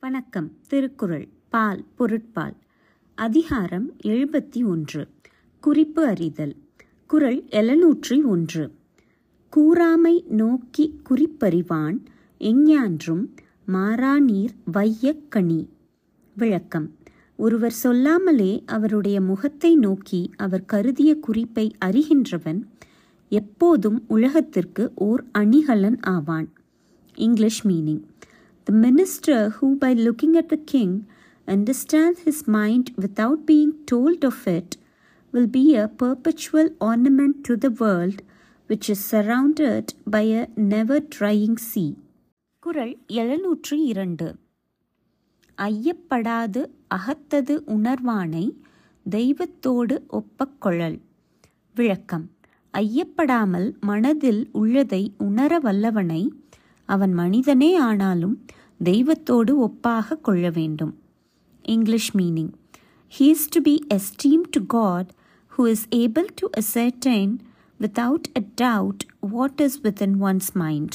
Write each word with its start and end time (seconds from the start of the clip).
வணக்கம். 0.00 0.50
திருக்குறள். 0.66 1.28
பால் 1.48 1.84
பொருட்பால். 1.94 2.54
அதிகாரம் 3.14 3.92
எழுபத்தி 4.04 4.64
ஒன்று. 4.64 5.08
குறிப்பு 5.60 6.06
அறிதல். 6.06 6.56
குறள் 7.06 7.42
எழுநூற்றி 7.42 8.24
ஒன்று. 8.24 8.74
கூறாமை 9.56 10.26
நோக்கி 10.26 11.00
குறிப்பறிவான் 11.10 11.98
எஞ்ஞான்றும் 12.40 13.26
மாறாநீர் 13.68 14.54
வையக்கணி 14.72 15.68
விளக்கம். 16.36 16.94
ஒருவர் 17.36 17.72
சொல்லாமலே 17.72 18.62
அவருடைய 18.66 19.20
முகத்தை 19.20 19.76
நோக்கி 19.76 20.30
அவர் 20.36 20.64
கருதிய 20.64 21.20
குறிப்பை 21.20 21.76
அறிகின்றவன் 21.84 22.62
எப்போதும் 23.28 24.04
உலகத்திற்கு 24.08 24.92
ஓர் 24.94 25.24
அணிகலன் 25.32 26.00
ஆவான். 26.00 26.52
English 27.14 27.66
meaning. 27.66 28.02
The 28.69 28.75
minister 28.77 29.49
who, 29.49 29.75
by 29.75 29.93
looking 29.97 30.35
at 30.35 30.49
the 30.49 30.61
king, 30.65 30.91
understands 31.47 32.19
his 32.19 32.47
mind 32.49 32.85
without 32.97 33.45
being 33.45 33.73
told 33.85 34.23
of 34.23 34.47
it, 34.47 34.77
will 35.33 35.47
be 35.49 35.75
a 35.75 35.87
perpetual 35.97 36.69
ornament 36.81 37.43
to 37.43 37.55
the 37.57 37.71
world, 37.81 38.17
which 38.69 38.89
is 38.89 39.03
surrounded 39.03 39.93
by 40.07 40.23
a 40.33 40.43
never 40.73 40.99
drying 41.15 41.57
sea. 41.69 41.91
குறள் 42.63 42.93
எழுநூற்று 43.13 43.75
இரண்டு 43.85 44.27
ஐயப்படாது 45.57 46.61
அகத்தது 46.95 47.55
உணர்வானை 47.75 48.45
தெய்வத்தோடு 49.05 49.95
ஒப்பக் 50.09 50.61
கொள்ளல் 50.61 50.97
விளக்கம் 51.75 52.25
ஐயப்படாமல் 52.73 53.67
மனதில் 53.79 54.41
உள்ளதை 54.53 55.13
உணர 55.17 55.59
வல்லவனை 55.59 56.21
அவன் 56.89 57.13
மனிதனே 57.13 57.69
ஆனாலும் 57.79 58.35
தெய்வத்தோடு 58.84 59.52
ஒப்பாக 59.66 60.20
கொள்ள 60.20 60.50
வேண்டும். 60.50 60.98
English 61.62 62.16
meaning 62.16 62.52
he 63.18 63.22
is 63.22 63.48
to 63.48 63.60
be 63.60 63.86
esteem 63.94 64.42
to 64.50 64.60
God 64.66 65.14
who 65.58 65.68
is 65.68 65.88
able 65.88 66.26
to 66.34 66.48
ascertain 66.60 67.38
without 67.80 68.28
a 68.38 68.42
doubt 68.62 69.04
what 69.20 69.60
is 69.60 69.80
within 70.00 70.22
one's 70.22 70.50
mind 70.52 70.94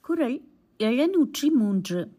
Kural 0.00 0.40
எழுநூற்றி 0.78 1.48
மூன்று 1.54 2.10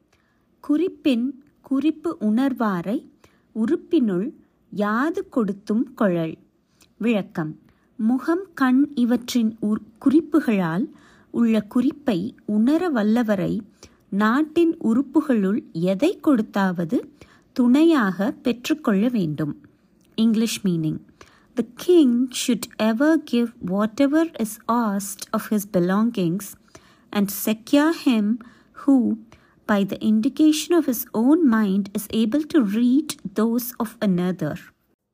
குறிப்பின் 0.60 1.44
குறிப்பு 1.62 2.18
உணர்வாரை 2.20 3.10
உறுப்பினுள் 3.56 4.32
யாது 4.70 5.30
கொடுத்தும் 5.30 5.94
கொழல். 5.98 6.36
விளக்கம். 6.98 7.60
முகம் 7.96 8.46
கண் 8.54 8.92
இவற்றின் 8.96 9.58
குறிப்புகளால் 10.00 10.90
உள்ள 11.32 11.62
குறிப்பை 11.62 12.36
உணர 12.46 12.90
வல்லவரை 12.92 13.60
நாட்டின் 14.16 14.78
உறுப்புகளுள் 14.78 15.60
எதை 15.72 16.20
கொடுத்தாவது 16.24 16.98
துணையாக 17.54 18.32
பெற்றுக்கொள்ள 18.32 19.08
வேண்டும். 19.08 19.54
English 20.16 20.66
meaning 20.66 21.00
the 21.54 21.64
king 21.76 22.28
should 22.48 22.68
ever 22.78 23.22
give 23.24 23.48
whatever 24.00 24.32
is 24.40 24.58
asked 24.68 25.24
of 25.32 25.46
his 25.50 25.70
belongings 25.74 26.50
and 27.10 27.32
secure 27.46 27.96
him 28.06 28.40
who 28.86 29.16
by 29.68 29.90
the 29.90 29.98
indication 29.98 30.72
of 30.72 30.84
his 30.84 31.02
own 31.14 31.40
mind 31.52 31.84
is 31.98 32.06
able 32.14 32.46
to 32.48 32.60
read 32.60 33.08
those 33.40 33.68
of 33.78 33.88
another. 34.06 34.56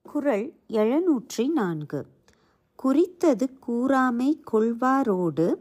குறள் 0.01 0.53
எழுநூற்றி 0.69 1.47
நான்கு. 1.51 2.05
குறித்தது 2.75 3.49
கூறாமை 3.67 4.39
கொள்வாரோடு 4.51 5.55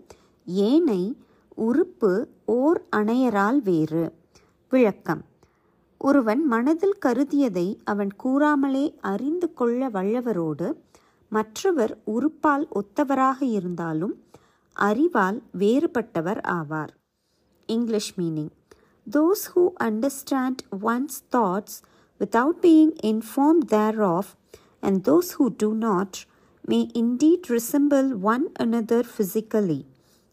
ஏனை 0.45 1.17
உறுப்பு 1.55 2.29
ஓர் 2.51 2.79
அணையரால் 2.97 3.59
வேறு 3.63 4.05
விளக்கம் 4.73 5.23
ஒருவன் 6.01 6.43
மனதில் 6.47 6.99
கருதியதை 7.07 7.67
அவன் 7.85 8.13
கூறாமலே 8.23 8.85
அறிந்து 9.05 9.49
கொள்ள 9.55 9.89
வல்லவரோடு 9.89 10.69
மற்றவர் 11.33 11.93
உறுப்பால் 12.07 12.65
ஒத்தவராக 12.73 13.39
இருந்தாலும் 13.51 14.15
அறிவால் 14.77 15.39
வேறுபட்டவர் 15.59 16.41
ஆவார் 16.53 16.93
English 17.69 18.13
meaning 18.17 18.53
those 19.07 19.45
who 19.53 19.65
understand 19.85 20.63
one's 20.87 21.21
thoughts 21.37 21.77
without 22.21 22.61
being 22.63 22.95
inform 23.05 23.63
thereof 24.09 24.33
and 24.81 25.01
those 25.09 25.33
who 25.37 25.47
do 25.57 25.71
not 25.83 26.19
may 26.65 26.81
indeed 26.97 27.49
resemble 27.51 28.11
one 28.27 28.47
another 28.61 29.09
physically 29.13 29.81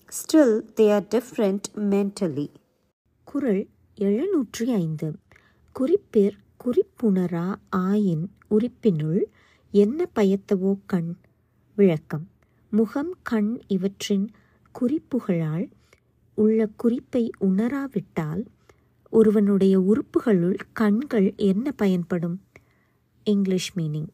still 0.10 0.62
they 0.76 0.94
are 0.94 1.08
different 1.16 1.68
mentally 1.76 2.48
Kural 3.24 3.68
எழுநூற்றி 3.98 4.64
ஐந்து 4.64 5.18
குறிப்பிற் 5.72 6.38
குறிப்புணரா 6.64 7.56
ஆயின் 7.76 8.24
உறுப்பினுள் 8.50 9.22
என்ன 9.72 10.10
பயத்தவோ 10.16 10.78
கண்? 10.86 11.16
விளக்கம். 11.76 12.30
முகம் 12.70 13.16
கண் 13.22 13.62
இவற்றின் 13.68 14.32
குறிப்புகளால் 14.72 15.70
உள்ள 16.34 16.70
குறிப்பை 16.78 17.30
உணராவிட்டால் 17.40 18.46
ஒருவனுடைய 19.10 19.80
உறுப்புகளுள் 19.80 20.60
கண்கள் 20.74 21.34
என்ன 21.36 21.72
பயன்படும்? 21.72 22.42
English 23.24 23.78
meaning 23.78 24.10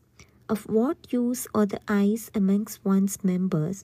of 0.45 0.65
what 0.65 1.05
use 1.11 1.45
are 1.51 1.65
the 1.65 1.77
eyes 1.85 2.29
amongst 2.39 2.77
one's 2.85 3.17
members 3.23 3.81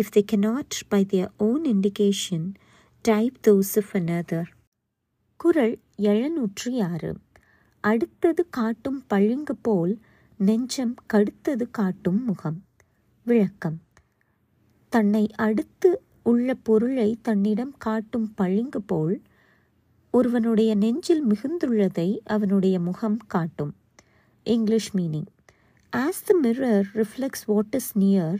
if 0.00 0.16
they 0.16 0.24
cannot, 0.32 0.62
by 0.88 1.06
their 1.10 1.28
own 1.38 1.62
indication 1.62 2.54
type 3.02 3.36
those 3.46 3.76
of 3.76 3.84
another. 3.92 4.44
குரல் 5.36 5.78
எழுநூற்றி 5.98 6.82
ஆறு. 6.82 7.16
அடுத்தது 7.80 8.48
காட்டும் 8.50 9.04
பழுங்கு 9.06 9.56
போல் 9.56 9.98
நெஞ்சம் 10.36 10.94
கடுத்தது 11.12 11.70
காட்டும் 11.70 12.24
முகம். 12.24 12.64
விளக்கம். 13.22 13.80
தன்னை 14.88 15.30
அடுத்து 15.36 16.02
உள்ள 16.22 16.54
பொருளை 16.54 17.18
தன்னிடம் 17.22 17.74
காட்டும் 17.78 18.34
பழுங்கு 18.34 18.82
போல் 18.82 19.22
ஒருவனுடைய 20.10 20.74
நெஞ்சில் 20.74 21.24
மிகுந்துள்ளதை 21.26 22.18
அவனுடைய 22.24 22.80
முகம் 22.80 23.16
காட்டும். 23.16 23.74
English 24.44 24.96
meaning 24.96 25.26
as 25.96 26.22
the 26.24 26.38
mirror 26.42 26.84
reflects 26.94 27.44
what 27.46 27.74
is 27.74 27.98
near 27.98 28.38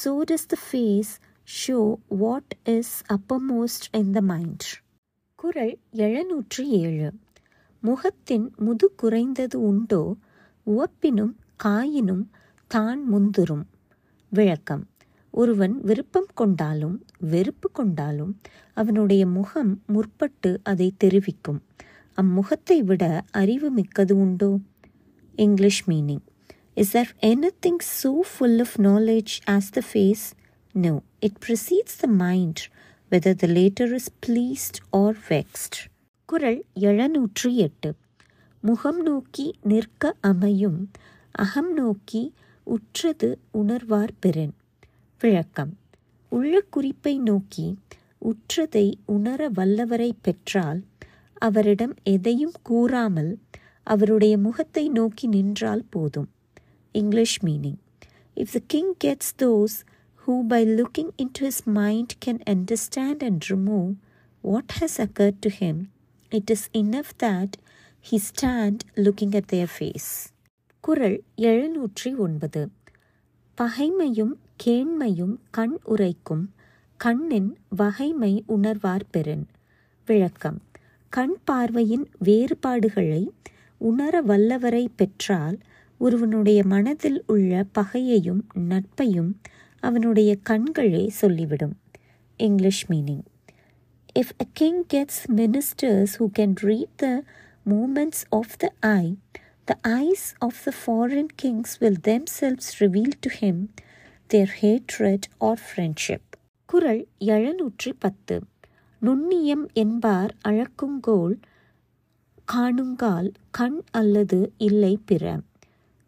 so 0.00 0.10
does 0.30 0.44
the 0.46 0.56
face 0.66 1.12
show 1.48 1.78
what 2.22 2.52
is 2.76 2.92
uppermost 3.14 3.82
in 3.92 4.10
the 4.10 4.20
mind 4.20 4.66
Kural 5.38 5.74
எழுநூற்றி 5.96 6.64
ஏழு 6.80 7.08
முகத்தின் 7.82 8.46
முது 8.56 8.86
குறைந்தது 8.94 9.58
உண்டோ 9.60 10.02
உவப்பினும் 10.66 11.34
காயினும் 11.64 12.24
தான் 12.70 13.00
முந்துரும் 13.12 13.64
விளக்கம். 14.32 14.84
ஒருவன் 15.34 15.74
விருப்பம் 15.80 16.30
கொண்டாலும் 16.34 16.96
வெறுப்பு 17.32 17.68
கொண்டாலும் 17.70 18.32
அவனுடைய 18.74 19.22
முகம் 19.26 19.72
முற்பட்டு 19.86 20.50
அதை 20.62 20.88
தெரிவிக்கும். 20.96 21.60
அம்முகத்தை 22.18 22.78
விட 22.84 23.04
அறிவு 23.30 23.70
மிக்கது 23.70 24.16
உண்டோ? 24.16 24.50
English 25.34 25.82
meaning. 25.88 26.24
Is 26.74 26.96
there 26.96 27.08
anything 27.20 27.76
so 27.78 28.10
full 28.10 28.22
full 28.36 28.58
of 28.58 28.76
knowledge 28.76 29.32
as 29.50 29.68
the 29.70 29.82
face 29.92 30.32
know 30.72 31.02
it 31.20 31.32
the 31.46 31.82
the 32.00 32.06
mind 32.06 32.58
whether 33.10 33.70
the 33.74 33.84
is 33.86 34.06
pleased 34.26 34.26
pleased 34.26 34.78
or 34.90 35.16
Kural 36.24 36.64
எழுநூற்றி 36.74 37.54
எட்டு. 37.54 37.94
முகம் 38.60 39.02
நோக்கி 39.02 39.54
நிற்க 39.62 40.14
அமையும். 40.20 40.90
அகம் 41.30 41.72
நோக்கி 41.72 42.32
உற்றது 42.62 43.38
உணர்வார் 43.54 44.08
பெறன். 44.20 44.54
விளக்கம். 45.20 45.78
உள்ள 46.28 46.60
குறிப்பை 46.60 47.18
நோக்கி 47.18 47.78
உற்றதை 48.24 48.94
உணர 49.06 49.50
வல்லவரை 49.50 50.10
பெற்றால் 50.22 50.84
அவரிடம் 51.34 51.94
எதையும் 52.02 52.52
கூறாமல் 52.62 53.38
அவருடைய 53.82 54.38
முகத்தை 54.38 54.88
நோக்கி 54.88 55.26
நின்றால் 55.26 55.84
போதும். 55.90 56.28
English 56.95 57.37
meaning 57.43 57.79
if 58.37 58.53
the 58.53 58.61
king 58.67 58.91
gets 59.05 59.31
those 59.39 59.75
who 60.23 60.35
by 60.47 60.61
looking 60.73 61.11
into 61.33 61.43
his 61.45 61.61
mind 61.77 62.13
can 62.25 62.41
understand 62.53 63.23
and 63.23 63.45
remove 63.49 63.87
what 64.43 64.73
has 64.79 64.97
occur 65.01 65.35
to 65.39 65.51
him 65.59 65.81
it 66.31 66.51
is 66.51 66.67
enough 66.75 67.13
that 67.23 67.55
he 68.05 68.19
stand 68.27 68.83
looking 68.97 69.35
at 69.35 69.49
their 69.49 69.71
face 69.75 70.09
Kural 70.83 71.17
எழுநூற்றி 71.43 72.11
ஒன்பது 72.17 72.61
பகைமையும் 73.57 74.35
கேண்மையும் 74.63 75.35
கண் 75.51 75.75
உரைக்கும் 75.85 76.45
கண்ணின் 76.99 77.49
வகைமை 77.77 78.33
உணர்வார் 78.47 79.05
பெறன் 79.11 79.45
விளக்கம் 80.07 80.59
கண் 81.13 81.35
பார்வையின் 81.45 82.05
வேறுபாடுகளை 82.23 83.23
உணர 83.81 84.21
வல்லவரை 84.21 84.85
பெற்றால் 84.95 85.57
ஒருவனுடைய 86.02 86.60
மனதில் 86.66 87.18
உள்ள 87.26 87.52
பகையையும் 87.74 88.42
நட்பையும் 88.70 89.30
அவனுடைய 89.82 90.30
கண்களே 90.50 91.04
சொல்லிவிடும் 91.20 91.76
English 92.40 92.82
meaning 92.88 93.24
if 94.16 94.32
a 94.38 94.46
king 94.54 94.80
gets 94.94 95.22
ministers 95.36 96.14
who 96.18 96.26
can 96.38 96.54
read 96.62 96.94
the 96.96 97.08
movements 97.66 98.24
of 98.30 98.54
the 98.58 98.70
eye 98.92 99.04
the 99.68 99.76
eyes 99.98 100.26
of 100.38 100.60
the 100.64 100.72
foreign 100.80 101.32
kings 101.36 101.74
will 101.78 102.00
themselves 102.38 102.70
reveal 102.80 103.16
to 103.20 103.32
him 103.38 103.60
their 104.30 104.52
hatred 104.60 105.28
or 105.42 105.62
friendship 105.68 106.28
Kural 106.68 107.02
எழுநூற்றி 107.28 107.92
பத்து 107.98 108.36
நுண்ணியம் 109.02 109.64
என்பார் 109.76 110.34
அழக்குங்கோல் 110.48 111.36
காணுங்கால் 112.48 113.30
கண் 113.50 113.80
அல்லது 113.92 114.38
இல்லை 114.62 114.94
பிற 115.04 115.24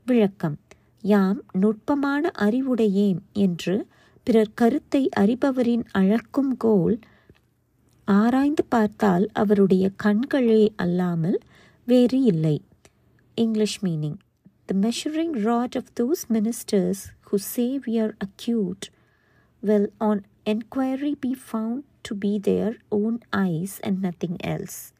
விளக்கம். 0.06 0.58
யாம் 1.02 1.42
நுட்பமான 1.52 2.30
அறிவுடையேம் 2.38 3.18
என்று 3.32 3.86
பிறர் 4.22 4.54
கருத்தை 4.54 5.08
அறிபவரின் 5.20 5.84
அழக்கும் 5.98 6.56
கோல் 6.58 6.98
ஆராய்ந்து 8.04 8.64
பார்த்தால் 8.64 9.30
அவருடைய 9.32 9.90
கண்களே 10.02 10.68
அல்லாமல் 10.76 11.38
வேறு 11.86 12.22
இல்லை. 12.22 12.62
English 13.34 13.84
meaning 13.84 14.18
the 14.64 14.74
measuring 14.74 15.32
rod 15.32 15.76
of 15.76 15.90
those 16.00 16.24
ministers 16.32 17.02
who 17.30 17.38
save 17.56 17.80
your 17.86 18.12
acute 18.24 18.84
well 19.62 19.88
will 19.88 19.88
on 20.00 20.18
enquiry 20.46 21.14
be 21.14 21.32
found 21.34 21.84
to 22.02 22.14
be 22.14 22.38
their 22.38 22.72
own 22.92 23.14
eyes 23.32 23.80
and 23.82 24.02
nothing 24.02 24.36
else. 24.44 24.92